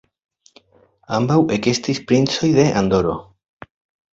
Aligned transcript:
Ambaŭ 1.17 1.37
ekestis 1.57 2.01
princoj 2.13 2.51
de 2.59 2.67
Andoro. 2.83 3.15